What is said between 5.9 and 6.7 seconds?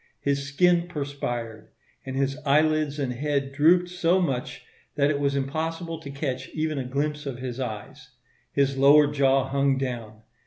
to catch